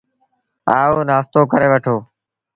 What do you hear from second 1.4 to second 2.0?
ڪري وٺو۔